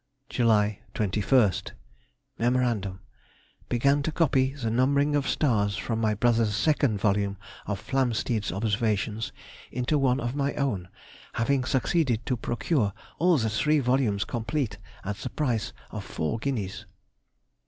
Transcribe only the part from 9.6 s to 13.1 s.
into one of my own, having succeeded to procure